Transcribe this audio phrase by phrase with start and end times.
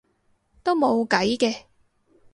[0.63, 1.65] 都冇計嘅